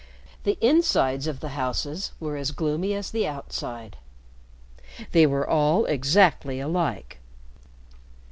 The 0.45 0.57
insides 0.67 1.27
of 1.27 1.41
the 1.41 1.49
houses 1.49 2.11
were 2.19 2.35
as 2.35 2.49
gloomy 2.49 2.95
as 2.95 3.11
the 3.11 3.27
outside. 3.27 3.97
They 5.11 5.27
were 5.27 5.47
all 5.47 5.85
exactly 5.85 6.59
alike. 6.59 7.19